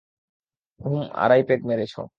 উহুম, 0.81 1.03
আড়াই 1.15 1.41
পেগ 1.47 1.59
মেরেছ! 1.65 1.93